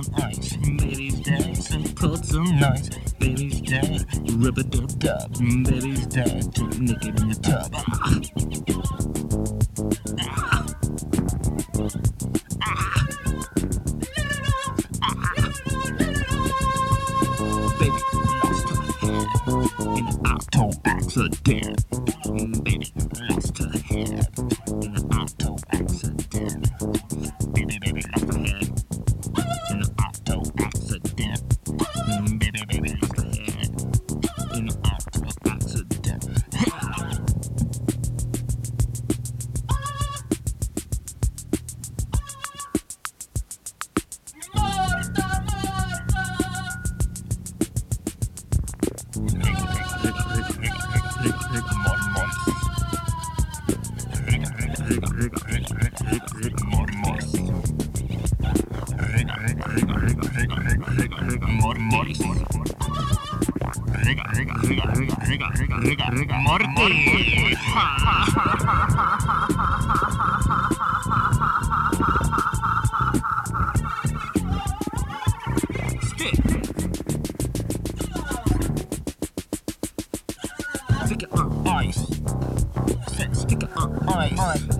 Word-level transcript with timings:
on 0.00 0.22
ice. 0.22 0.56
Baby's 0.56 1.20
dead, 1.20 1.56
so 1.56 1.82
cold, 1.94 2.24
so 2.24 2.42
nice. 2.42 2.88
Baby's 3.18 3.60
dead, 3.60 4.06
rub 4.32 4.58
a 4.58 4.62
dub 4.62 4.98
dub. 4.98 5.32
Baby's 5.38 6.06
dead, 6.06 6.46
naked 6.80 7.20
in 7.20 7.28
the 7.28 7.34
tub. 7.42 7.74
Ah. 7.76 8.20
Ah. 12.62 12.90
Baby 17.78 18.00
lost 18.24 18.68
her 18.70 18.92
head 19.00 19.28
in 19.96 20.06
an 20.06 20.18
auto 20.26 20.64
accident. 20.84 21.78
Baby 22.64 22.92
lost 23.28 23.58
her 23.58 23.74
head 23.88 24.28
in 24.82 24.90
an 24.96 25.04
auto 25.12 25.56
accident. 25.72 26.62
Baby, 27.54 27.78
baby, 27.80 28.02
lost 28.14 28.32
her 28.32 28.38
head 28.38 28.99
Stick. 55.10 55.34
Stick 81.04 81.22
it 81.22 81.32
on 81.32 81.66
ice. 81.66 82.06
Stick 83.32 83.62
it 83.62 83.76
on 83.76 84.08
ice. 84.08 84.79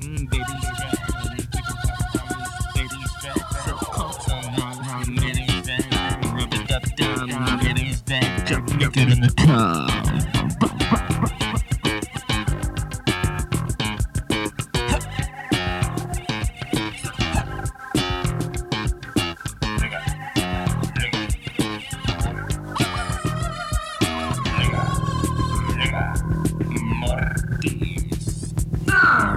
Mm, 0.00 0.54
naked 8.94 9.12
in 9.12 9.20
the 9.20 9.32
tub. 9.36 10.03
Stop! 28.94 29.33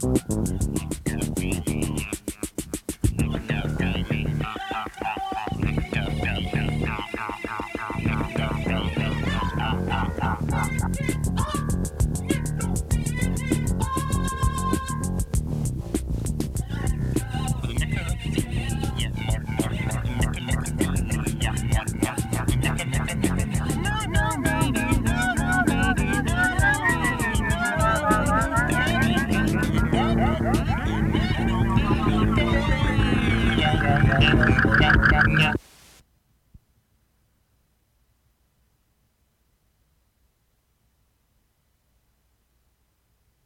Thank 0.00 0.92
you. 0.94 0.99